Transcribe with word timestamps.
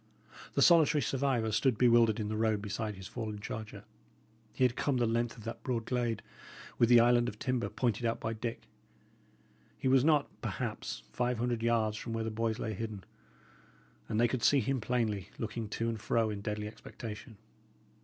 The 0.55 0.63
solitary 0.63 1.03
survivor 1.03 1.51
stood 1.51 1.77
bewildered 1.77 2.19
in 2.19 2.27
the 2.27 2.35
road 2.35 2.59
beside 2.59 2.95
his 2.95 3.05
fallen 3.05 3.39
charger. 3.39 3.83
He 4.51 4.63
had 4.63 4.75
come 4.75 4.97
the 4.97 5.05
length 5.05 5.37
of 5.37 5.43
that 5.43 5.61
broad 5.61 5.85
glade, 5.85 6.23
with 6.79 6.89
the 6.89 6.99
island 6.99 7.29
of 7.29 7.37
timber, 7.37 7.69
pointed 7.69 8.03
out 8.03 8.19
by 8.19 8.33
Dick. 8.33 8.63
He 9.77 9.87
was 9.87 10.03
not, 10.03 10.27
perhaps, 10.41 11.03
five 11.13 11.37
hundred 11.37 11.61
yards 11.61 11.97
from 11.97 12.13
where 12.13 12.23
the 12.23 12.31
boys 12.31 12.57
lay 12.57 12.73
hidden; 12.73 13.03
and 14.09 14.19
they 14.19 14.27
could 14.27 14.41
see 14.41 14.59
him 14.59 14.81
plainly, 14.81 15.29
looking 15.37 15.69
to 15.69 15.87
and 15.87 16.01
fro 16.01 16.31
in 16.31 16.41
deadly 16.41 16.65
expectation. 16.67 17.37